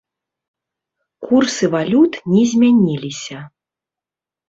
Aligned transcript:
Курсы 1.27 1.65
валют 1.77 2.13
не 2.35 2.43
змяніліся. 2.55 3.37